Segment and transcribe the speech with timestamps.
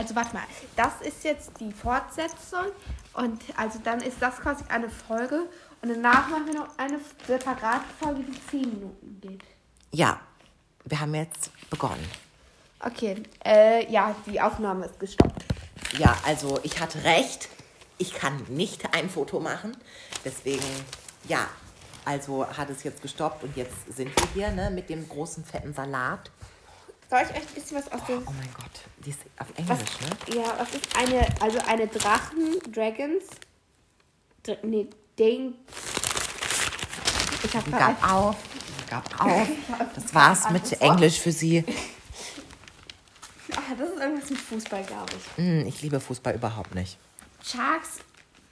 [0.00, 0.44] Also warte mal,
[0.76, 2.72] das ist jetzt die Fortsetzung
[3.12, 5.42] und also dann ist das quasi eine Folge
[5.82, 9.42] und danach machen wir noch eine separate Folge, die 10 Minuten geht.
[9.92, 10.18] Ja,
[10.86, 12.02] wir haben jetzt begonnen.
[12.82, 15.44] Okay, äh, ja, die Aufnahme ist gestoppt.
[15.98, 17.50] Ja, also ich hatte recht.
[17.98, 19.76] Ich kann nicht ein Foto machen.
[20.24, 20.64] Deswegen,
[21.28, 21.46] ja,
[22.06, 25.74] also hat es jetzt gestoppt und jetzt sind wir hier ne, mit dem großen fetten
[25.74, 26.30] Salat.
[27.10, 28.22] Soll ich euch ein bisschen was aus dem...
[28.24, 28.70] Oh mein Gott,
[29.04, 30.36] die ist auf Was, Englisch, ne?
[30.36, 33.24] ja, was ist eine, also eine Drachen, Dragons,
[34.44, 34.86] Dr nee,
[35.18, 35.54] Ding.
[37.42, 38.36] Ich habe Gab auf,
[38.88, 39.48] gab auf.
[39.96, 41.64] Das war's mit Englisch für sie.
[43.56, 45.36] Ah, das ist irgendwas mit Fußball, glaube ich.
[45.36, 46.96] Hm, ich liebe Fußball überhaupt nicht.
[47.42, 47.98] Sharks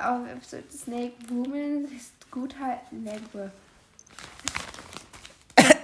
[0.01, 0.27] of
[0.73, 3.53] Snake Woman ist guter Legwe.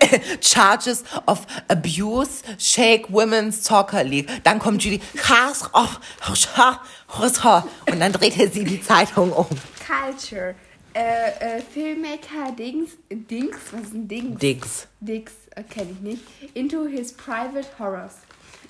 [0.41, 4.29] Charges of Abuse, Shake Women's Soccer League.
[4.45, 5.01] Dann kommt Judy.
[7.91, 9.47] Und dann dreht er sie die Zeitung um.
[9.87, 10.55] Culture.
[10.97, 14.39] Äh, äh, Filmmaker Dings, Dings, was ist ein Dings?
[14.39, 14.87] Diggs.
[15.01, 16.23] Dings, äh, kenne ich nicht.
[16.55, 18.15] Into his private horrors.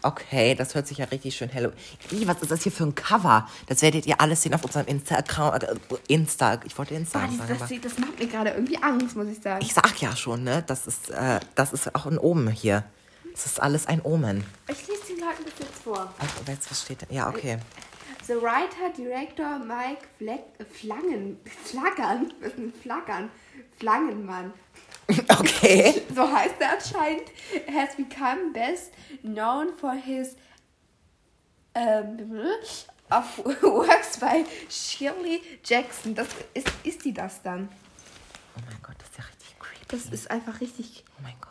[0.08, 1.70] Okay, das hört sich ja richtig schön hello.
[2.10, 3.48] Ih, was ist das hier für ein Cover?
[3.66, 5.62] Das werdet ihr alles sehen auf unserem Insta-Account.
[5.64, 5.74] Äh,
[6.08, 7.40] Insta, ich wollte Insta sagen.
[7.58, 9.64] das, sieht- das macht mir gerade irgendwie Angst, muss ich sagen.
[9.64, 10.62] Ich sag ja schon, ne?
[10.66, 12.84] Das ist, äh, das ist auch ein Omen hier.
[13.32, 14.44] Das ist alles ein Omen.
[14.68, 16.12] Ich lese den Leuten das jetzt vor.
[16.18, 17.06] Ach, jetzt, was steht da?
[17.08, 17.56] Ja, okay.
[18.26, 23.30] The writer, director Mike Fleck, Flangen, Flaggern, was ist denn Flaggern?
[23.78, 24.52] Flangenmann.
[25.28, 26.02] Okay.
[26.14, 27.24] So heißt er anscheinend,
[27.72, 30.36] has become best known for his
[31.74, 32.30] ähm,
[33.10, 36.14] of works by Shirley Jackson.
[36.14, 37.68] Das ist, ist die das dann?
[38.56, 39.84] Oh mein Gott, das ist ja richtig creepy.
[39.88, 41.04] Das ist einfach richtig.
[41.18, 41.50] Oh mein Gott.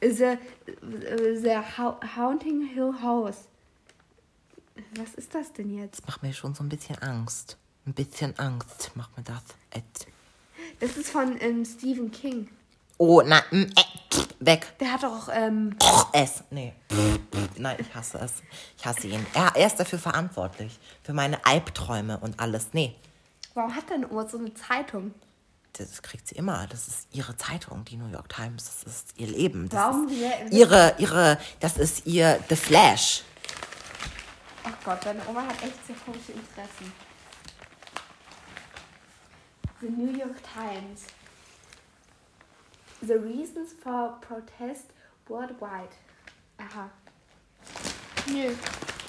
[0.00, 0.38] Äh, The,
[1.42, 3.48] the Hau- Haunting Hill House.
[4.96, 6.06] Was ist das denn jetzt?
[6.06, 7.56] Macht mir schon so ein bisschen Angst.
[7.86, 9.42] Ein bisschen Angst macht mir das.
[10.80, 12.48] Das ist von ähm, Stephen King.
[12.98, 13.42] Oh, nein.
[13.50, 14.72] mm, äh, weg.
[14.80, 15.76] Der hat doch auch, ähm,
[16.12, 16.44] Es.
[16.50, 16.72] Nee.
[17.56, 18.34] Nein, ich hasse es.
[18.76, 19.24] Ich hasse ihn.
[19.34, 20.78] Er, er ist dafür verantwortlich.
[21.02, 22.68] Für meine Albträume und alles.
[22.72, 22.94] Nee.
[23.54, 25.14] warum hat denn Uhr so eine Zeitung?
[25.76, 26.66] Das kriegt sie immer.
[26.68, 28.64] Das ist ihre Zeitung, die New York Times.
[28.64, 29.68] Das ist ihr Leben.
[29.68, 33.22] Das Warum ist ihre, ihre, das ist ihr The Flash.
[34.62, 36.92] Ach Gott, deine Oma hat echt sehr komische Interessen.
[39.84, 41.08] The New York Times.
[43.02, 44.86] The reasons for protest
[45.28, 45.92] worldwide.
[46.58, 46.88] Aha.
[48.28, 48.54] Nö,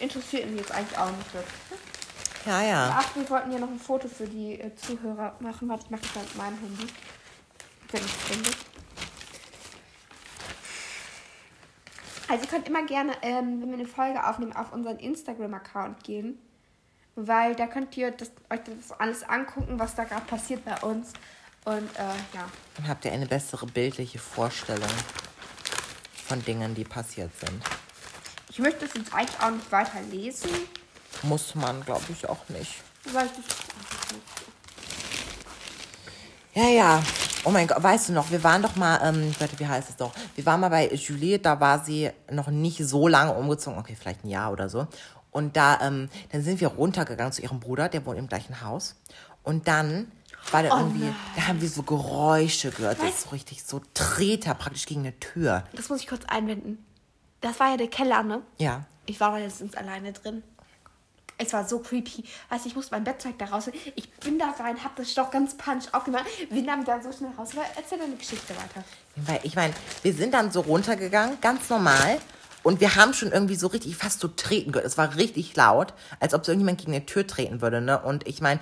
[0.02, 1.80] interessiert mich jetzt eigentlich auch nicht wirklich.
[2.46, 2.98] Ja, ja.
[3.00, 5.70] Ach, wir wollten ja noch ein Foto für die äh, Zuhörer machen.
[5.70, 6.88] Warte, ich mache das mit meinem Handy.
[7.92, 8.50] Wenn ich finde.
[12.28, 16.38] Also ihr könnt immer gerne, ähm, wenn wir eine Folge aufnehmen, auf unseren Instagram-Account gehen.
[17.16, 21.14] Weil da könnt ihr das, euch das alles angucken, was da gerade passiert bei uns.
[21.64, 22.04] Und äh,
[22.34, 22.48] ja.
[22.76, 24.90] Dann habt ihr eine bessere bildliche Vorstellung
[26.28, 27.64] von Dingen, die passiert sind.
[28.50, 30.50] Ich möchte das jetzt eigentlich auch nicht weiter lesen.
[31.24, 32.84] Muss man, glaube ich, auch nicht.
[33.12, 33.32] Weil ich
[36.54, 37.04] Ja, ja.
[37.44, 39.98] Oh mein Gott, weißt du noch, wir waren doch mal, ähm, warte, wie heißt es
[39.98, 40.12] doch?
[40.36, 44.24] Wir waren mal bei Julie, da war sie noch nicht so lange umgezogen, okay, vielleicht
[44.24, 44.88] ein Jahr oder so.
[45.36, 48.96] Und da, ähm, dann sind wir runtergegangen zu ihrem Bruder, der wohnt im gleichen Haus.
[49.44, 50.10] Und dann
[50.50, 54.54] war da irgendwie, da haben wir so Geräusche gehört, das ist so richtig so Treter
[54.54, 55.66] praktisch gegen eine Tür.
[55.74, 56.86] Das muss ich kurz einwenden.
[57.42, 58.44] Das war ja der Keller, ne?
[58.60, 58.86] Ja.
[59.08, 60.42] Ich war da letztens alleine drin.
[61.38, 62.24] Es war so creepy.
[62.48, 63.70] Weißt du, ich musste mein Bettzeug da raus.
[63.96, 67.32] Ich bin da rein, hab das Stock ganz panisch aufgemacht, bin damit dann so schnell
[67.38, 67.50] raus.
[67.52, 68.86] Aber erzähl deine Geschichte weiter.
[69.18, 72.22] Weil ich meine, wir sind dann so runtergegangen, ganz normal.
[72.66, 74.88] Und wir haben schon irgendwie so richtig fast so treten gehört.
[74.88, 77.80] Es war richtig laut, als ob so irgendjemand gegen eine Tür treten würde.
[77.80, 78.00] Ne?
[78.02, 78.60] Und ich meine,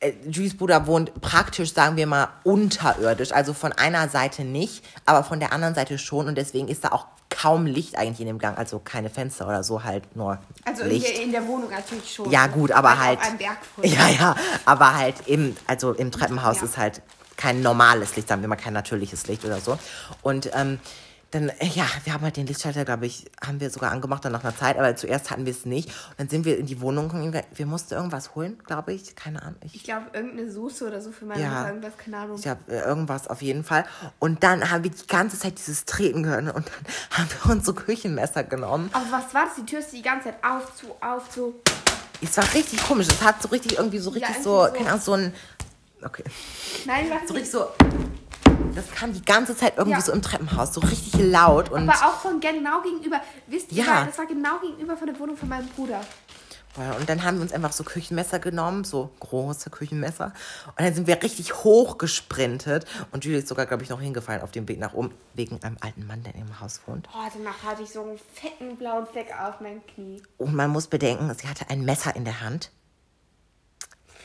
[0.00, 3.32] äh, Julies Bruder wohnt praktisch, sagen wir mal, unterirdisch.
[3.32, 6.28] Also von einer Seite nicht, aber von der anderen Seite schon.
[6.28, 8.58] Und deswegen ist da auch kaum Licht eigentlich in dem Gang.
[8.58, 11.06] Also keine Fenster oder so, halt nur Also Licht.
[11.06, 12.30] hier in der Wohnung natürlich schon.
[12.30, 13.18] Ja, gut, aber Weil halt.
[13.20, 13.86] Auf einem Berg voll.
[13.86, 14.36] Ja, ja,
[14.66, 16.64] aber halt im, also im Treppenhaus Ja.
[16.64, 17.00] ist halt
[17.38, 19.78] kein normales Licht, sagen wir mal kein natürliches Licht oder so.
[20.20, 20.78] Und ähm,
[21.30, 24.32] dann, äh, ja, wir haben halt den Lichtschalter, glaube ich, haben wir sogar angemacht dann
[24.32, 25.88] nach einer Zeit, aber zuerst hatten wir es nicht.
[25.88, 27.32] Und dann sind wir in die Wohnung gekommen.
[27.54, 29.14] Wir, mussten irgendwas holen, glaube ich.
[29.14, 29.56] Keine Ahnung.
[29.64, 31.48] Ich, Ich glaube, irgendeine Soße oder so für meine Ja.
[31.50, 32.36] Mutter, irgendwas, keine Ahnung.
[32.38, 33.84] ich habe äh, irgendwas auf jeden Fall.
[34.18, 36.40] Und dann haben wir die ganze Zeit dieses Treten gehört.
[36.54, 38.90] Und dann haben wir uns so Küchenmesser genommen.
[38.92, 39.54] Aber was war das?
[39.54, 41.54] Die Tür ist die ganze Zeit auf, zu, auf, zu.
[42.20, 43.06] Es war richtig komisch.
[43.08, 45.32] Es hat so richtig irgendwie so richtig irgendwie so, so- keine Ahnung, so ein.
[46.02, 46.24] Okay.
[46.86, 47.68] Nein, was So richtig so.
[48.74, 50.04] Das kam die ganze Zeit irgendwie Ja.
[50.04, 51.88] so im Treppenhaus, so richtig laut und.
[51.88, 53.20] Aber auch von genau gegenüber.
[53.46, 54.04] Wisst ihr, Ja.
[54.04, 56.00] das war genau gegenüber von der Wohnung von meinem Bruder.
[56.98, 60.26] Und dann haben wir uns einfach so Küchenmesser genommen, so große Küchenmesser.
[60.66, 62.86] Und dann sind wir richtig hoch gesprintet.
[63.10, 65.76] Und Julie ist sogar, glaube ich, noch hingefallen auf dem Weg nach oben, wegen einem
[65.80, 67.08] alten Mann, der im Haus wohnt.
[67.12, 70.22] Oh, danach hatte ich so einen fetten blauen Fleck auf meinem Knie.
[70.38, 72.70] Und man muss bedenken, sie hatte ein Messer in der Hand.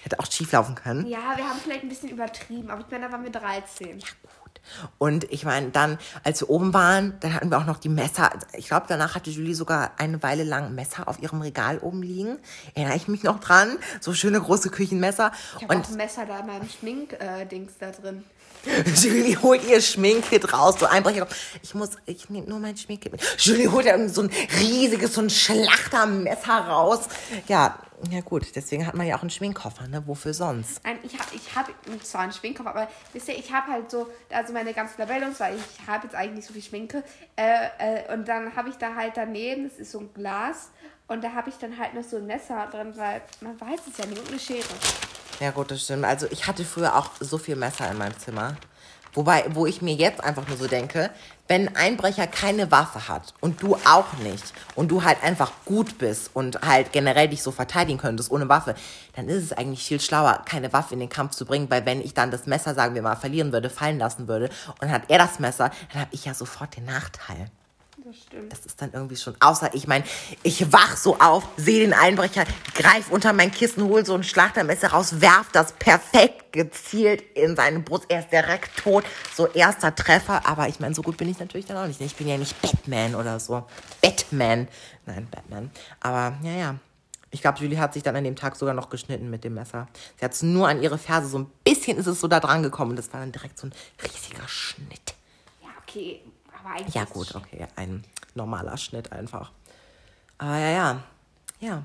[0.05, 1.07] Hätte auch schief laufen können.
[1.07, 3.97] Ja, wir haben vielleicht ein bisschen übertrieben, aber ich meine, da waren wir 13.
[3.97, 4.61] Gut.
[4.99, 8.29] Und ich meine, dann, als wir oben waren, dann hatten wir auch noch die Messer.
[8.53, 12.37] Ich glaube, danach hatte Julie sogar eine Weile lang Messer auf ihrem Regal oben liegen.
[12.75, 13.77] Erinnere ich mich noch dran.
[13.99, 15.31] So schöne große Küchenmesser.
[15.57, 18.25] Ich habe auch ein Messer da in meinem Schmink-Dings da drin.
[18.95, 21.27] Julie holt ihr Schminkkit raus, so Einbrecher.
[21.63, 23.21] Ich muss, ich nehme nur mein Schminkkit mit.
[23.39, 24.29] Julie holt dann so ein
[24.59, 27.01] riesiges, so ein Schlachtermesser raus.
[27.47, 27.79] Ja,
[28.11, 30.03] ja gut, deswegen hat man ja auch einen Schminkkoffer, ne?
[30.05, 30.83] Wofür sonst?
[30.83, 31.69] Nein, ich habe ich hab
[32.03, 35.55] zwar einen Schminkkopf, aber wisst ihr, ich habe halt so, also meine ganzen Labellums, weil
[35.55, 37.03] ich habe jetzt eigentlich nicht so viel Schminke.
[37.35, 40.69] Äh, äh, und dann habe ich da halt daneben, das ist so ein Glas,
[41.07, 43.97] und da habe ich dann halt noch so ein Messer drin, weil man weiß es
[43.97, 44.63] ja nicht, und eine Schere.
[45.39, 46.05] Ja gut, das stimmt.
[46.05, 48.55] Also ich hatte früher auch so viel Messer in meinem Zimmer.
[49.13, 51.09] Wobei, wo ich mir jetzt einfach nur so denke,
[51.47, 55.97] wenn ein Einbrecher keine Waffe hat und du auch nicht und du halt einfach gut
[55.97, 58.75] bist und halt generell dich so verteidigen könntest ohne Waffe,
[59.15, 62.01] dann ist es eigentlich viel schlauer, keine Waffe in den Kampf zu bringen, weil wenn
[62.01, 64.49] ich dann das Messer, sagen wir mal, verlieren würde, fallen lassen würde
[64.81, 67.49] und hat er das Messer, dann habe ich ja sofort den Nachteil.
[68.05, 68.51] Das stimmt.
[68.51, 70.03] Das ist dann irgendwie schon, außer ich meine,
[70.43, 74.89] ich wach so auf, sehe den Einbrecher, greif unter mein Kissen, hol so ein Schlachtermesser
[74.89, 78.05] raus, werf das perfekt gezielt in seine Brust.
[78.09, 80.47] Er ist direkt tot, so erster Treffer.
[80.47, 81.99] Aber ich meine, so gut bin ich natürlich dann auch nicht.
[81.99, 83.65] Ich bin ja nicht Batman oder so.
[84.03, 84.67] Batman.
[85.07, 85.71] Nein, Batman.
[85.99, 86.75] Aber ja, ja.
[87.31, 89.87] Ich glaube, Julie hat sich dann an dem Tag sogar noch geschnitten mit dem Messer.
[90.19, 92.61] Sie hat es nur an ihre Ferse, so ein bisschen ist es so da dran
[92.61, 92.95] gekommen.
[92.95, 93.73] Das war dann direkt so ein
[94.03, 95.15] riesiger Schnitt.
[95.63, 96.21] Ja, okay,
[96.71, 96.95] eigentlich.
[96.95, 97.67] Ja, gut, okay.
[97.75, 98.03] Ein
[98.33, 99.51] normaler Schnitt einfach.
[100.37, 101.03] Aber ja, ja.
[101.59, 101.83] Ja.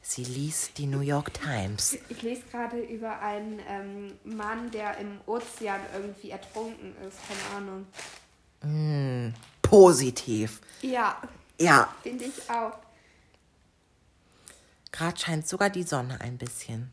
[0.00, 1.98] Sie liest die New York Times.
[2.08, 7.18] Ich lese gerade über einen ähm, Mann, der im Ozean irgendwie ertrunken ist.
[7.26, 9.32] Keine Ahnung.
[9.62, 10.60] Positiv.
[10.82, 11.20] Ja,
[11.60, 12.78] Ja, finde ich auch.
[14.92, 16.90] gerade scheint sogar die Sonne ein bisschen.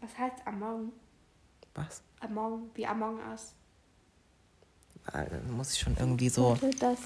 [0.00, 0.92] Was heißt Among?
[1.76, 2.02] Was?
[2.20, 3.52] Among, wie Among Us.
[5.12, 6.56] Äh, Muss ich schon irgendwie so.
[6.80, 6.98] Das.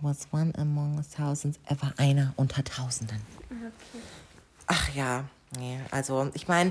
[0.00, 3.20] Was one among thousands, er war einer unter Tausenden.
[3.50, 4.02] Okay.
[4.68, 5.24] Ach ja,
[5.58, 6.70] nee, also ich meine,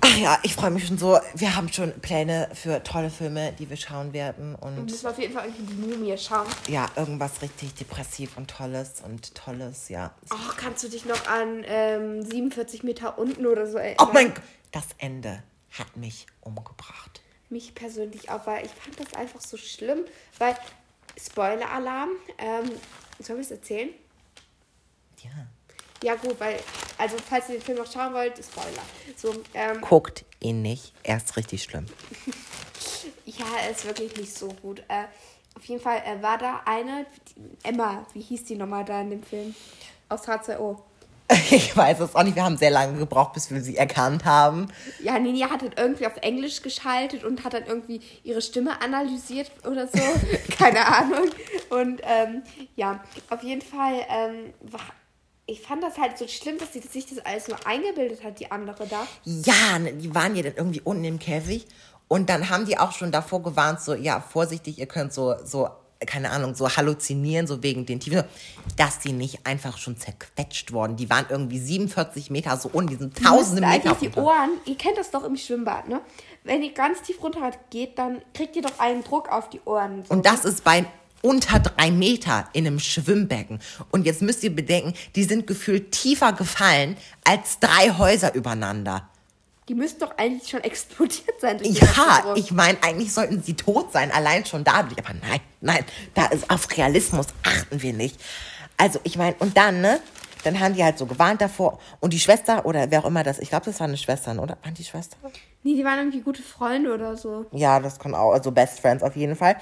[0.00, 1.18] ach ja, ich freue mich schon so.
[1.34, 5.18] Wir haben schon Pläne für tolle Filme, die wir schauen werden Und und müssen auf
[5.18, 6.46] jeden Fall irgendwie die Mumie schauen.
[6.68, 10.14] ja, irgendwas richtig depressiv und tolles und tolles, ja.
[10.32, 14.06] Oh, kannst du dich noch an ähm, 47 Meter unten oder so erinnern?
[14.08, 15.42] Oh mein Gott, das Ende
[15.78, 17.20] hat mich umgebracht.
[17.50, 20.04] Mich persönlich auch, weil ich fand das einfach so schlimm,
[20.38, 20.56] weil
[21.20, 22.70] Spoiler-Alarm, ähm,
[23.20, 23.90] soll ich es erzählen?
[25.22, 25.30] Ja.
[26.02, 26.60] Ja gut, weil,
[26.98, 28.82] also falls ihr den Film noch schauen wollt, Spoiler.
[29.16, 31.86] So, ähm, Guckt ihn nicht, er ist richtig schlimm.
[33.24, 34.80] ja, er ist wirklich nicht so gut.
[34.88, 35.04] Äh,
[35.56, 39.10] auf jeden Fall äh, war da eine, die, Emma, wie hieß die nochmal da in
[39.10, 39.54] dem Film?
[40.08, 40.82] Aus H2O.
[41.50, 44.68] Ich weiß es auch nicht, wir haben sehr lange gebraucht, bis wir sie erkannt haben.
[45.02, 49.50] Ja, Ninja hat dann irgendwie auf Englisch geschaltet und hat dann irgendwie ihre Stimme analysiert
[49.66, 50.02] oder so.
[50.58, 51.30] Keine Ahnung.
[51.70, 52.42] Und ähm,
[52.76, 54.80] ja, auf jeden Fall, ähm, war,
[55.46, 58.50] ich fand das halt so schlimm, dass sie sich das alles nur eingebildet hat, die
[58.50, 59.06] andere da.
[59.24, 61.66] Ja, ne, die waren ja dann irgendwie unten im Käfig
[62.08, 65.68] und dann haben die auch schon davor gewarnt, so, ja, vorsichtig, ihr könnt so, so,
[66.06, 68.24] keine Ahnung, so halluzinieren, so wegen den Tiefen,
[68.76, 70.96] dass die nicht einfach schon zerquetscht worden.
[70.96, 74.20] Die waren irgendwie 47 Meter so unten, die sind tausende Meter eigentlich die.
[74.20, 76.00] Ohren, ihr kennt das doch im Schwimmbad, ne?
[76.42, 80.04] Wenn ihr ganz tief runter geht, dann kriegt ihr doch einen Druck auf die Ohren.
[80.04, 80.12] So.
[80.12, 80.84] Und das ist bei
[81.22, 83.58] unter drei Meter in einem Schwimmbecken.
[83.90, 89.08] Und jetzt müsst ihr bedenken, die sind gefühlt tiefer gefallen als drei Häuser übereinander.
[89.68, 91.58] Die müssten doch eigentlich schon explodiert sein.
[91.62, 94.98] Ja, ich meine, eigentlich sollten sie tot sein, allein schon dadurch.
[94.98, 98.20] Aber nein, nein, da ist auf Realismus achten wir nicht.
[98.76, 100.00] Also ich meine, und dann, ne?
[100.42, 101.78] Dann haben die halt so gewarnt davor.
[102.00, 104.58] Und die Schwester oder wer auch immer das, ich glaube, das waren die Schwestern, oder?
[104.62, 105.18] Waren die Schwestern?
[105.62, 107.46] Nee, die waren irgendwie gute Freunde oder so.
[107.52, 109.56] Ja, das kann auch, also Best Friends auf jeden Fall.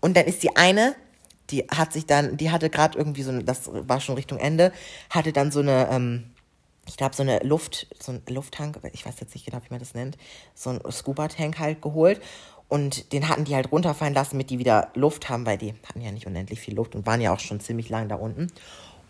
[0.00, 0.96] Und dann ist die eine,
[1.50, 4.72] die hat sich dann, die hatte gerade irgendwie so eine, das war schon Richtung Ende,
[5.08, 6.33] hatte dann so eine, ähm,
[6.86, 9.80] ich glaube, so eine Luft, so ein Lufttank, ich weiß jetzt nicht genau, wie man
[9.80, 10.16] das nennt,
[10.54, 12.20] so ein Scuba-Tank halt geholt.
[12.68, 16.00] Und den hatten die halt runterfallen lassen, damit die wieder Luft haben, weil die hatten
[16.00, 18.48] ja nicht unendlich viel Luft und waren ja auch schon ziemlich lang da unten.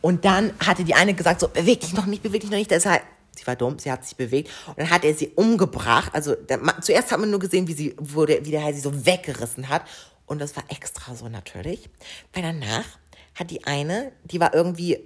[0.00, 2.71] Und dann hatte die eine gesagt, so, beweg dich noch nicht, beweg dich noch nicht.
[2.71, 3.02] Halt
[3.37, 6.14] Sie war dumm, sie hat sich bewegt und dann hat er sie umgebracht.
[6.14, 9.07] Also der, zuerst hat man nur gesehen, wie sie wurde, wie der Herr sie so
[9.07, 9.83] weggerissen hat.
[10.26, 11.90] Und das war extra so natürlich.
[12.33, 12.85] Weil danach
[13.35, 15.00] hat die eine, die war irgendwie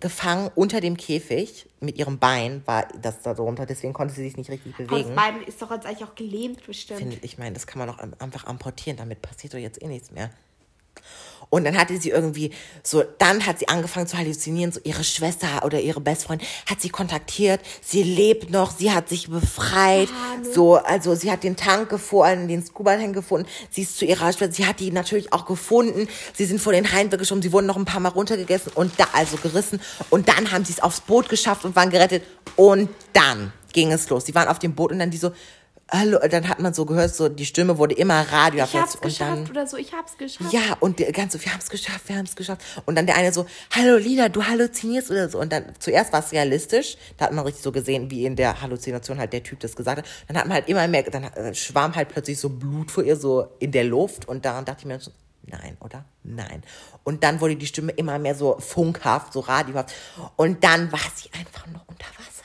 [0.00, 4.36] gefangen unter dem Käfig mit ihrem Bein, war das da drunter, deswegen konnte sie sich
[4.36, 4.92] nicht richtig bewegen.
[4.92, 7.00] Aber das Bein ist doch jetzt eigentlich auch gelähmt bestimmt.
[7.00, 10.10] Finde ich meine, das kann man doch einfach amputieren, damit passiert doch jetzt eh nichts
[10.10, 10.30] mehr.
[11.50, 12.52] Und dann hatte sie irgendwie
[12.84, 16.90] so, dann hat sie angefangen zu halluzinieren, so ihre Schwester oder ihre Bestfreundin hat sie
[16.90, 21.88] kontaktiert, sie lebt noch, sie hat sich befreit, ah, so, also sie hat den Tank
[21.88, 26.06] gefunden, den Scuba-Tank gefunden, sie ist zu ihrer Schwester, sie hat die natürlich auch gefunden,
[26.34, 29.08] sie sind vor den Haien weggeschoben, sie wurden noch ein paar Mal runtergegessen und da,
[29.12, 29.80] also gerissen.
[30.08, 32.22] Und dann haben sie es aufs Boot geschafft und waren gerettet.
[32.54, 34.26] Und dann ging es los.
[34.26, 35.32] Sie waren auf dem Boot und dann die so,
[35.90, 38.64] hallo, dann hat man so gehört, so die Stimme wurde immer Radio.
[38.64, 40.52] Ich hab's geschafft dann, oder so, ich hab's geschafft.
[40.52, 42.62] Ja, und der ganz so, wir haben's geschafft, wir haben's geschafft.
[42.86, 45.38] Und dann der eine so, hallo Lina, du halluzinierst oder so.
[45.38, 48.60] Und dann zuerst war es realistisch, da hat man richtig so gesehen, wie in der
[48.60, 50.06] Halluzination halt der Typ das gesagt hat.
[50.28, 53.16] Dann hat man halt immer mehr, dann äh, schwarm halt plötzlich so Blut vor ihr
[53.16, 56.04] so in der Luft und daran dachte ich mir schon, nein, oder?
[56.22, 56.62] Nein.
[57.04, 59.94] Und dann wurde die Stimme immer mehr so funkhaft, so radiohaft.
[60.36, 62.39] Und dann war sie einfach noch unter Wasser.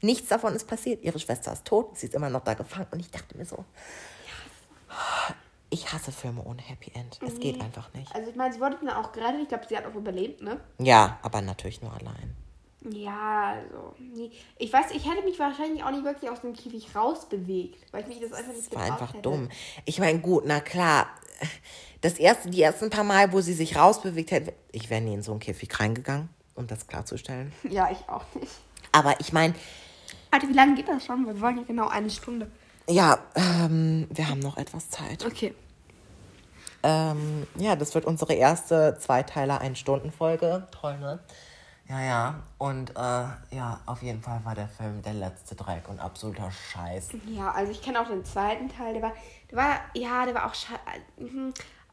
[0.00, 1.02] Nichts davon ist passiert.
[1.02, 2.86] Ihre Schwester ist tot, sie ist immer noch da gefangen.
[2.92, 3.64] Und ich dachte mir so,
[5.70, 7.18] ich hasse Filme ohne Happy End.
[7.26, 7.52] Es nee.
[7.52, 8.14] geht einfach nicht.
[8.14, 9.42] Also ich meine, sie wurde dann auch gerettet.
[9.42, 10.60] Ich glaube, sie hat auch überlebt, ne?
[10.78, 12.36] Ja, aber natürlich nur allein.
[12.90, 13.94] Ja, also.
[13.98, 14.30] Nee.
[14.56, 18.06] Ich weiß, ich hätte mich wahrscheinlich auch nicht wirklich aus dem Käfig rausbewegt, weil ich
[18.08, 19.22] mich das einfach nicht Das war einfach hätte.
[19.22, 19.48] dumm.
[19.84, 21.08] Ich meine, gut, na klar.
[22.00, 25.22] Das erste, die ersten paar Mal, wo sie sich rausbewegt hätte, ich wäre nie in
[25.22, 27.52] so einen Käfig reingegangen, um das klarzustellen.
[27.68, 28.52] Ja, ich auch nicht.
[28.92, 29.54] Aber ich meine,
[30.30, 31.26] Alter, wie lange geht das schon?
[31.26, 32.50] Wir wollen ja genau eine Stunde.
[32.88, 35.24] Ja, ähm, wir haben noch etwas Zeit.
[35.24, 35.54] Okay.
[36.82, 40.66] Ähm, ja, das wird unsere erste Zweiteiler Ein-Stunden-Folge.
[40.70, 41.18] Toll, ne?
[41.88, 42.42] Ja, ja.
[42.58, 42.94] Und äh,
[43.56, 47.10] ja, auf jeden Fall war der Film der letzte Dreck und absoluter Scheiß.
[47.26, 48.92] Ja, also ich kenne auch den zweiten Teil.
[48.92, 49.12] Der war,
[49.50, 50.78] der war, ja, der war auch scheiße.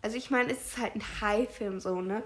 [0.01, 2.21] Also ich meine, es ist halt ein High-Film so, ne?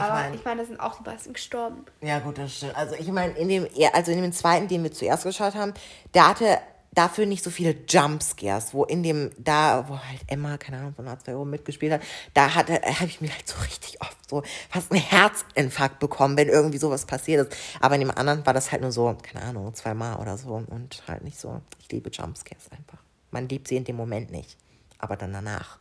[0.00, 1.84] Aber ich meine, ich mein, da sind auch die meisten gestorben.
[2.00, 2.76] Ja, gut, das stimmt.
[2.76, 5.74] Also ich meine, in dem, also in dem zweiten, den wir zuerst geschaut haben,
[6.14, 6.58] der hatte
[6.92, 11.06] dafür nicht so viele Jumpscares, wo in dem, da, wo halt Emma, keine Ahnung, von
[11.06, 12.02] A2 Euro mitgespielt hat,
[12.34, 16.48] da hatte, habe ich mir halt so richtig oft so fast einen Herzinfarkt bekommen, wenn
[16.48, 17.58] irgendwie sowas passiert ist.
[17.80, 21.02] Aber in dem anderen war das halt nur so, keine Ahnung, zweimal oder so und
[21.06, 21.60] halt nicht so.
[21.80, 23.02] Ich liebe Jumpscares einfach.
[23.30, 24.56] Man liebt sie in dem Moment nicht,
[24.98, 25.78] aber dann danach,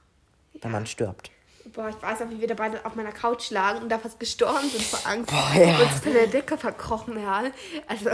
[0.53, 0.63] ja.
[0.63, 1.31] wenn man stirbt.
[1.73, 4.19] Boah, ich weiß noch, wie wir da beide auf meiner Couch lagen und da fast
[4.19, 5.31] gestorben sind vor Angst.
[5.31, 5.77] Boah, ja.
[5.77, 7.51] Und uns der Decke verkrochen haben.
[7.87, 8.09] Also.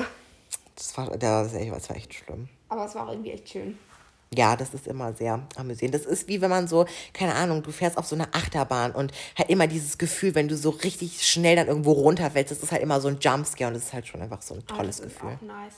[0.75, 2.49] Das war, das, das war echt schlimm.
[2.69, 3.77] Aber es war auch irgendwie echt schön.
[4.33, 5.95] Ja, das ist immer sehr amüsierend.
[5.95, 9.13] Das ist wie wenn man so, keine Ahnung, du fährst auf so einer Achterbahn und
[9.37, 12.81] halt immer dieses Gefühl, wenn du so richtig schnell dann irgendwo runterfällst, das ist halt
[12.81, 15.13] immer so ein Jumpscare und das ist halt schon einfach so ein tolles oh, das
[15.13, 15.31] Gefühl.
[15.31, 15.75] Ist auch nice.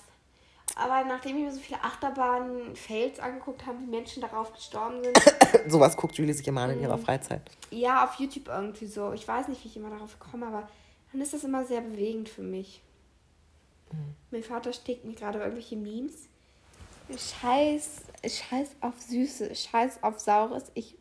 [0.75, 5.17] Aber nachdem wir mir so viele Achterbahn-Fails angeguckt haben, wie Menschen darauf gestorben sind.
[5.67, 7.03] Sowas guckt Julie sich immer an in ihrer mhm.
[7.03, 7.41] Freizeit.
[7.71, 9.13] Ja, auf YouTube irgendwie so.
[9.13, 10.67] Ich weiß nicht, wie ich immer darauf komme, aber
[11.11, 12.81] dann ist das immer sehr bewegend für mich.
[13.91, 14.15] Mhm.
[14.31, 16.27] Mein Vater steckt mir gerade irgendwelche Memes.
[17.09, 20.71] Scheiß, Scheiß auf Süße, Scheiß auf Saures.
[20.73, 20.95] Ich.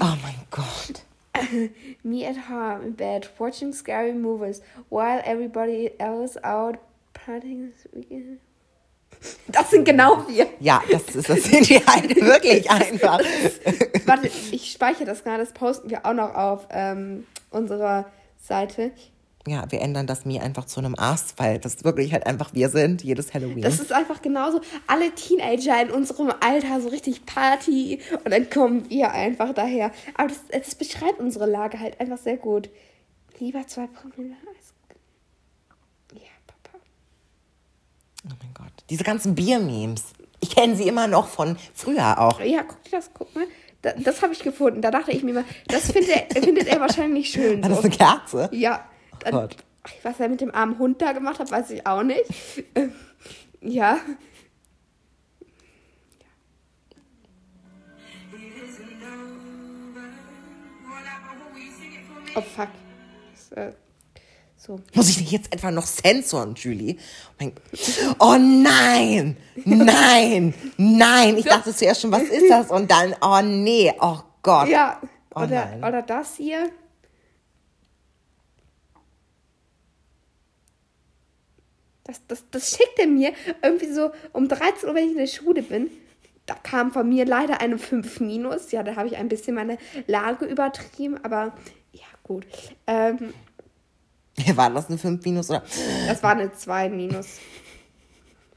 [0.00, 1.02] Oh mein Gott.
[2.02, 6.78] Me at home in bed watching scary movies while everybody else out
[9.48, 10.46] das sind genau wir.
[10.60, 13.20] Ja, das, ist, das sind wir halt wirklich einfach.
[14.06, 18.06] Warte, ich speichere das gerade, das posten wir auch noch auf ähm, unserer
[18.40, 18.92] Seite.
[19.46, 22.68] Ja, wir ändern das mir einfach zu einem Ast, weil das wirklich halt einfach wir
[22.68, 23.62] sind, jedes Halloween.
[23.62, 24.60] Das ist einfach genauso.
[24.86, 29.90] Alle Teenager in unserem Alter, so richtig Party und dann kommen wir einfach daher.
[30.14, 32.70] Aber das, das beschreibt unsere Lage halt einfach sehr gut.
[33.40, 34.36] Lieber zwei Promille
[38.24, 38.72] Oh mein Gott.
[38.90, 40.04] Diese ganzen Bier-Memes.
[40.40, 42.40] Ich kenne sie immer noch von früher auch.
[42.40, 43.46] Ja, guck dir das, guck mal.
[43.82, 44.80] Da, das habe ich gefunden.
[44.80, 47.62] Da dachte ich mir mal, das findet er, findet er wahrscheinlich schön.
[47.62, 48.48] War das eine Kerze?
[48.52, 48.88] Ja.
[49.26, 49.56] Oh Gott.
[50.04, 52.24] Was er mit dem armen Hund da gemacht hat, weiß ich auch nicht.
[53.60, 53.98] ja.
[62.34, 62.68] Oh fuck.
[63.32, 63.72] Das, äh,
[64.62, 64.78] so.
[64.94, 66.96] Muss ich dich jetzt etwa noch zensoren, Julie?
[68.20, 69.36] Oh nein!
[69.64, 70.54] Nein!
[70.76, 71.36] Nein!
[71.36, 72.70] Ich dachte zuerst schon, was ist das?
[72.70, 74.68] Und dann, oh nee, oh Gott.
[74.68, 75.00] Ja,
[75.34, 76.70] oh oder, oh oder das hier.
[82.04, 85.26] Das, das, das schickt er mir irgendwie so um 13 Uhr, wenn ich in der
[85.26, 85.90] Schule bin.
[86.46, 88.70] Da kam von mir leider eine 5 minus.
[88.70, 91.52] Ja, da habe ich ein bisschen meine Lage übertrieben, aber
[91.92, 92.46] ja, gut.
[92.86, 93.32] Ähm,
[94.54, 95.62] War das eine 5 minus oder?
[96.06, 97.38] Das war eine 2 minus.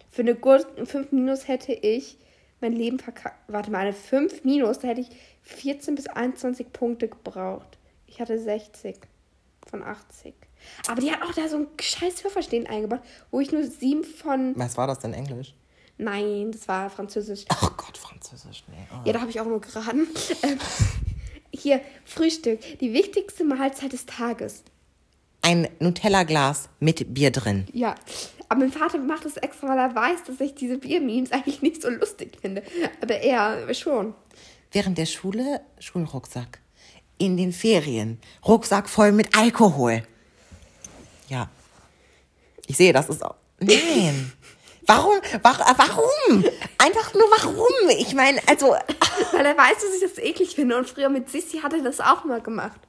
[0.10, 2.18] Für eine 5 minus hätte ich
[2.62, 3.38] mein Leben verkackt.
[3.48, 5.10] Warte mal, eine 5 minus, da hätte ich
[5.42, 7.78] 14 bis 21 Punkte gebraucht.
[8.08, 8.96] Ich hatte 60
[9.68, 10.34] von 80.
[10.88, 14.54] Aber die hat auch da so ein scheiß Hörverstehen eingebaut, wo ich nur 7 von.
[14.56, 15.54] Was war das denn Englisch?
[15.98, 17.46] Nein, das war Französisch.
[17.50, 18.88] Ach Gott, Französisch, nee.
[18.92, 19.06] Oh.
[19.06, 20.08] Ja, da habe ich auch nur geraten.
[20.44, 20.60] Ähm,
[21.52, 22.60] hier, Frühstück.
[22.80, 24.64] Die wichtigste Mahlzeit des Tages.
[25.46, 27.68] Ein Nutella-Glas mit Bier drin.
[27.72, 27.94] Ja,
[28.50, 31.84] aber mein Vater macht das extra, weil er weiß, dass ich diese Bier-Memes eigentlich nicht
[31.84, 32.64] so lustig finde.
[33.00, 34.16] Aber er schon.
[34.72, 36.62] Während der Schule Schulrucksack.
[37.20, 40.02] In den Ferien Rucksack voll mit Alkohol.
[41.30, 41.48] Ja.
[42.66, 43.36] Ich sehe, das ist auch.
[43.60, 44.34] Nein.
[44.88, 45.20] Warum?
[45.44, 46.44] Warum?
[46.80, 47.90] Einfach nur warum?
[48.00, 48.76] Ich meine, also.
[49.32, 50.76] Weil er weiß, dass ich das eklig finde.
[50.76, 52.80] Und früher mit Sissi hat er das auch mal gemacht.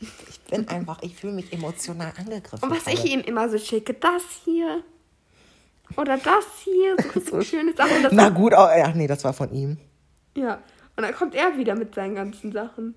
[0.00, 2.62] Ich bin einfach, ich fühle mich emotional angegriffen.
[2.62, 4.82] Und was ich ihm immer so schicke, das hier.
[5.96, 6.96] Oder das hier.
[7.14, 8.06] So, so schöne Sachen.
[8.12, 9.78] Na gut, oh, ja, nee, das war von ihm.
[10.36, 10.62] Ja.
[10.96, 12.94] Und dann kommt er wieder mit seinen ganzen Sachen.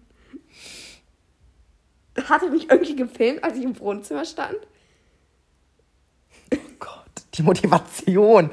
[2.28, 4.58] Hat er mich irgendwie gefilmt, als ich im Wohnzimmer stand?
[6.54, 8.52] Oh Gott, die Motivation.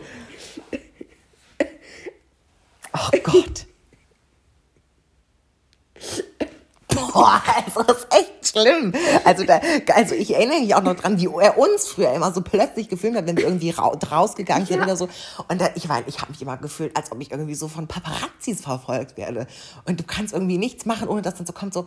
[2.93, 3.67] Oh Gott.
[6.89, 8.93] Boah, also das ist echt schlimm.
[9.25, 9.61] Also, da,
[9.95, 13.17] also ich erinnere mich auch noch dran, wie er uns früher immer so plötzlich gefilmt
[13.17, 14.85] hat, wenn wir irgendwie ra rausgegangen sind ja.
[14.85, 15.09] oder so.
[15.49, 17.87] Und da, ich meine, ich habe mich immer gefühlt, als ob ich irgendwie so von
[17.87, 19.47] Paparazzis verfolgt werde.
[19.87, 21.87] Und du kannst irgendwie nichts machen, ohne dass dann so kommt so,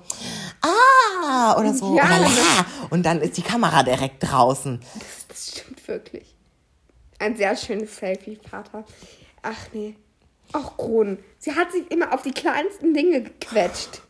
[0.62, 2.66] ah, oder so, ja, oder la.
[2.90, 4.80] Und dann ist die Kamera direkt draußen.
[4.94, 6.36] Das, das stimmt wirklich.
[7.20, 8.84] Ein sehr schönes Selfie, Vater.
[9.44, 9.96] Ach nee.
[10.54, 11.20] Ach, Kronen.
[11.40, 14.02] Sie hat sich immer auf die kleinsten Dinge gequetscht.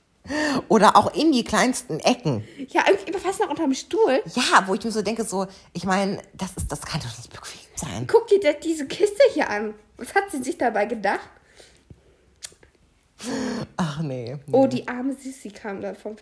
[0.68, 2.48] Oder auch in die kleinsten Ecken.
[2.70, 4.22] Ja, irgendwie fast noch unterm Stuhl.
[4.36, 7.32] Ja, wo ich mir so denke, so, ich meine, das, ist, das kann doch nicht
[7.32, 8.08] bequem sein.
[8.08, 9.74] Guck dir diese Kiste hier an.
[9.98, 11.30] Was hat sie sich dabei gedacht?
[13.78, 14.38] Ach nee.
[14.52, 16.16] Oh, die arme Sissi kam da vom.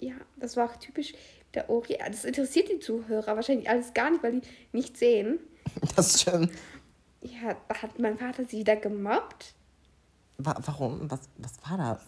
[0.00, 1.14] Ja, das war typisch
[1.54, 1.98] der Ori.
[2.06, 5.38] Das interessiert die Zuhörer wahrscheinlich alles gar nicht, weil die nicht sehen.
[5.96, 6.52] Das stimmt.
[7.20, 9.54] Ja, hat mein Vater sie wieder gemobbt?
[10.38, 11.10] Warum?
[11.10, 12.02] Was, was war das?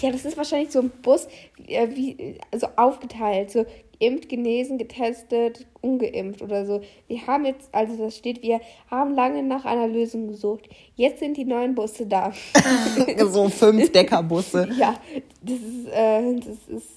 [0.00, 1.28] Ja, das ist wahrscheinlich so ein Bus,
[1.66, 3.66] äh, wie, also aufgeteilt, so
[4.00, 6.80] geimpft, genesen, getestet, ungeimpft oder so.
[7.06, 10.68] Wir haben jetzt, also das steht, wir haben lange nach einer Lösung gesucht.
[10.96, 12.32] Jetzt sind die neuen Busse da.
[13.26, 14.68] so fünf Deckerbusse.
[14.78, 14.94] ja,
[15.42, 16.88] das ist, äh, das ist.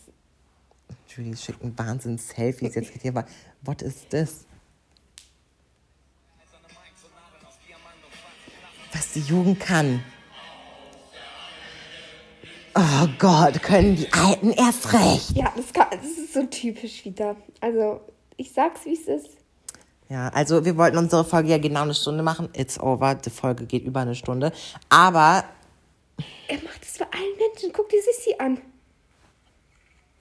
[1.10, 2.74] Julie schickt ein Wahnsinns-Selfies.
[2.74, 3.26] Jetzt geht hier mal,
[3.64, 4.48] what is this?
[9.04, 10.04] Was die Jugend kann.
[12.76, 15.32] Oh Gott, können die Alten erst recht.
[15.36, 17.36] Ja, das, kann, das ist so typisch wieder.
[17.60, 18.02] Also,
[18.38, 19.38] ich sag's, wie es ist.
[20.10, 22.50] Ja, also wir wollten unsere Folge ja genau eine Stunde machen.
[22.54, 23.16] It's over.
[23.16, 24.52] Die Folge geht über eine Stunde.
[24.90, 25.44] Aber.
[26.48, 27.72] Er macht es bei allen Menschen.
[27.74, 28.60] Guck dir Sissi an.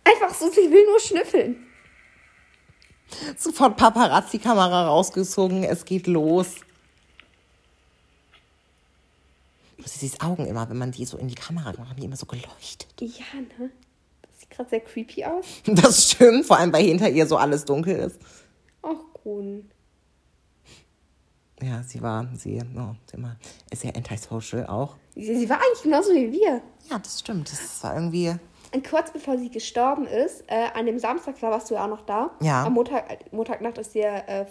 [0.04, 1.66] Einfach so, sie will nur schnüffeln.
[3.38, 5.64] Sofort Paparazzi-Kamera rausgezogen.
[5.64, 6.56] Es geht los.
[9.86, 12.26] Sissis Augen immer, wenn man die so in die Kamera macht, haben die immer so
[12.26, 12.88] geleuchtet.
[13.00, 13.70] Ja, ne?
[14.22, 15.46] Das sieht gerade sehr creepy aus.
[15.66, 18.18] Das stimmt, vor allem weil hinter ihr so alles dunkel ist.
[18.82, 19.70] Ach, Grun.
[21.62, 23.36] Ja, sie war, sie, oh, sie immer,
[23.70, 24.96] ist ja antisocial auch.
[25.14, 26.60] Sie, sie war eigentlich genauso wie wir.
[26.90, 27.52] Ja, das stimmt.
[27.52, 28.34] Das war irgendwie.
[28.74, 31.88] Und kurz bevor sie gestorben ist, äh, an dem Samstag, da warst du ja auch
[31.88, 32.32] noch da.
[32.40, 32.64] Ja.
[32.64, 34.46] Am Montag, Montagnacht ist sie äh,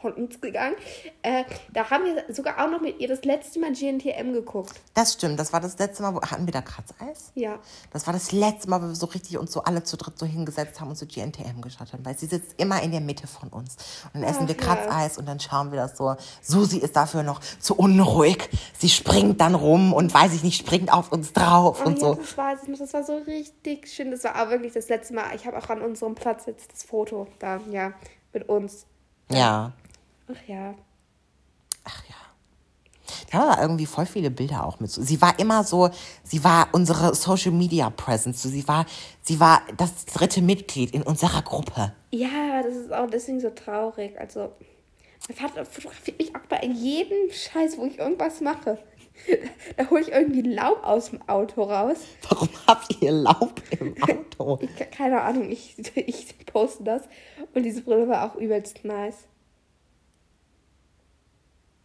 [0.00, 0.76] von uns gegangen.
[1.22, 4.80] Äh, da haben wir sogar auch noch mit ihr das letzte Mal GNTM geguckt.
[4.94, 7.32] Das stimmt, das war das letzte Mal, wo hatten wir da Kratzeis?
[7.34, 7.58] Ja.
[7.92, 10.26] Das war das letzte Mal, wo wir so richtig uns so alle zu dritt so
[10.26, 13.48] hingesetzt haben und so GNTM geschaut haben, weil sie sitzt immer in der Mitte von
[13.48, 13.76] uns.
[14.12, 15.20] Und dann essen Ach, wir Kratzeis ja.
[15.20, 16.14] und dann schauen wir das so.
[16.42, 18.48] Susi ist dafür noch zu unruhig.
[18.78, 22.00] Sie springt dann rum und weiß ich nicht, springt auf uns drauf oh, und ja,
[22.00, 22.14] so.
[22.14, 24.10] Das war, das war so richtig schön.
[24.10, 25.34] Das war auch wirklich das letzte Mal.
[25.34, 27.92] Ich habe auch an unserem Platz jetzt das Foto da, ja,
[28.32, 28.86] mit uns.
[29.30, 29.72] Ja.
[30.28, 30.74] Ach ja.
[31.84, 32.14] Ach ja.
[33.30, 34.90] Da haben aber irgendwie voll viele Bilder auch mit.
[34.90, 35.90] Sie war immer so,
[36.24, 38.42] sie war unsere Social Media Presence.
[38.42, 38.86] Sie war,
[39.22, 41.92] sie war das dritte Mitglied in unserer Gruppe.
[42.10, 44.18] Ja, das ist auch deswegen so traurig.
[44.18, 44.52] Also,
[45.28, 48.78] mein Vater fotografiert mich auch bei jedem Scheiß, wo ich irgendwas mache.
[49.76, 51.98] Da hole ich irgendwie Laub aus dem Auto raus.
[52.28, 53.94] Warum habt ihr Laub im
[54.38, 54.58] Auto?
[54.62, 57.02] Ich, keine Ahnung, ich, ich poste das.
[57.54, 59.26] Und diese Brille war auch übelst nice.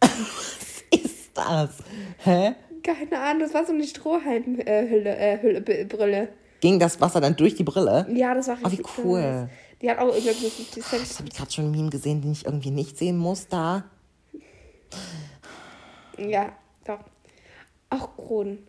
[0.00, 1.70] Was ist das?
[2.18, 2.54] Hä?
[2.82, 6.28] Keine Ahnung, das war so eine Strohhalmhülle, äh, Brille.
[6.60, 8.06] Ging das Wasser dann durch die Brille?
[8.14, 9.20] Ja, das war Oh, wie richtig cool.
[9.20, 9.50] nice.
[9.82, 11.02] Die hat auch irgendwie so 50 Cent.
[11.02, 13.84] Jetzt habe ich gerade schon einen Meme gesehen, den ich irgendwie nicht sehen muss da.
[16.16, 16.52] Ja,
[16.84, 17.00] doch.
[17.90, 18.66] Auch Kronen.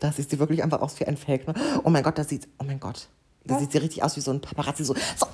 [0.00, 1.46] Da sieht sie wirklich einfach aus wie ein Fake.
[1.46, 1.54] Ne?
[1.84, 3.08] Oh mein Gott, das sieht, oh mein Gott.
[3.44, 5.26] Da sieht sie richtig aus wie so ein Paparazzi, so, so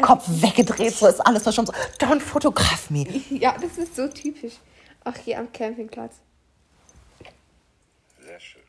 [0.00, 1.66] Kopf weggedreht, so ist alles verschwommen.
[1.66, 3.04] So, don't photograph me.
[3.30, 4.54] Ja, das ist so typisch.
[5.04, 6.16] Auch hier am Campingplatz.
[8.24, 8.62] Sehr schön.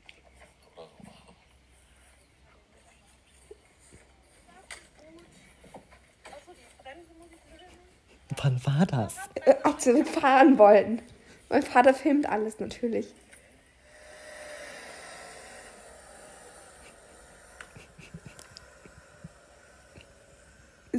[8.41, 9.15] Wann war das?
[9.45, 11.01] Äh, Als wir fahren wollten.
[11.49, 13.07] Mein Vater filmt alles natürlich.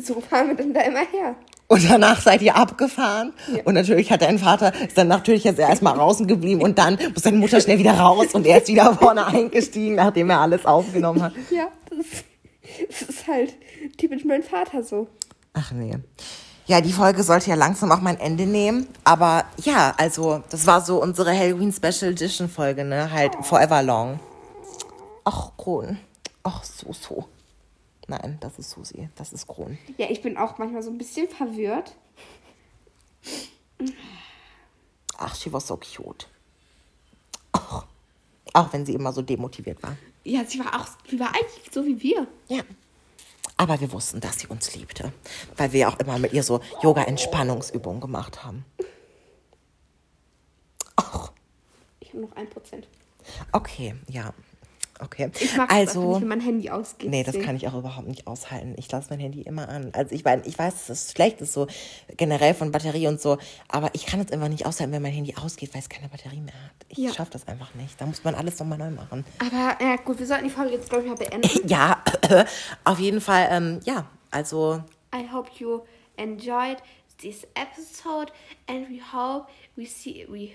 [0.02, 1.36] So fahren wir dann da immer her.
[1.68, 3.32] Und danach seid ihr abgefahren.
[3.64, 7.22] Und natürlich hat dein Vater, ist dann natürlich jetzt erstmal draußen geblieben und dann muss
[7.22, 11.22] seine Mutter schnell wieder raus und er ist wieder vorne eingestiegen, nachdem er alles aufgenommen
[11.22, 11.32] hat.
[11.50, 12.24] Ja, das,
[12.88, 13.54] das ist halt
[13.98, 15.06] typisch mein Vater so.
[15.52, 15.96] Ach nee.
[16.66, 18.86] Ja, die Folge sollte ja langsam auch mein Ende nehmen.
[19.04, 23.10] Aber ja, also, das war so unsere Halloween Special Edition Folge, ne?
[23.12, 24.20] Halt forever long.
[25.24, 25.98] Ach, Kron.
[26.42, 27.24] Ach, so, so.
[28.10, 29.08] Nein, das ist Susi.
[29.14, 29.78] Das ist Kron.
[29.96, 31.94] Ja, ich bin auch manchmal so ein bisschen verwirrt.
[35.16, 36.26] Ach, she was so cute.
[37.52, 37.86] Ach.
[38.52, 39.96] Auch wenn sie immer so demotiviert war.
[40.24, 42.26] Ja, sie war auch, sie war eigentlich so wie wir.
[42.48, 42.62] Ja.
[43.56, 45.12] Aber wir wussten, dass sie uns liebte.
[45.56, 48.64] Weil wir auch immer mit ihr so Yoga-Entspannungsübungen gemacht haben.
[50.96, 51.30] Ach,
[52.00, 52.88] Ich habe noch ein Prozent.
[53.52, 54.34] okay, ja.
[55.02, 55.30] Okay.
[55.40, 57.08] Ich mag einfach also, nicht, wenn mein Handy ausgeht.
[57.10, 58.74] nee, das kann ich auch überhaupt nicht aushalten.
[58.76, 59.90] Ich lasse mein Handy immer an.
[59.94, 61.66] Also ich meine, ich weiß, dass es schlecht ist, so
[62.16, 65.34] generell von Batterie und so, aber ich kann es immer nicht aushalten, wenn mein Handy
[65.36, 66.70] ausgeht, weil es keine Batterie mehr hat.
[66.88, 67.12] Ich Ja.
[67.14, 68.00] schaffe das einfach nicht.
[68.00, 69.24] Da muss man alles nochmal neu machen.
[69.38, 71.48] Aber ja, gut, wir sollten die Folge jetzt, glaube ich, mal beenden.
[71.68, 72.02] Ja,
[72.84, 74.82] auf jeden Fall, ähm, ja, also
[75.14, 75.80] I hope you
[76.16, 76.76] enjoyed
[77.20, 78.32] this episode
[78.68, 80.50] and we hope we see we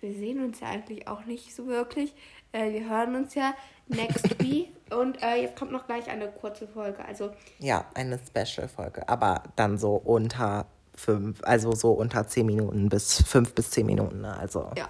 [0.00, 2.12] wir sehen uns ja eigentlich auch nicht so wirklich.
[2.52, 3.54] Äh, wir hören uns ja
[3.88, 7.04] next week und äh, jetzt kommt noch gleich eine kurze Folge.
[7.04, 13.22] Also Ja, eine Special-Folge, aber dann so unter fünf, also so unter zehn Minuten bis
[13.22, 14.20] fünf bis zehn Minuten.
[14.20, 14.36] Ne?
[14.36, 14.88] Also ja.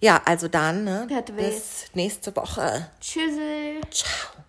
[0.00, 2.88] ja, also dann ne, bis nächste Woche.
[3.00, 3.80] Tschüssel.
[3.90, 4.44] Ciao.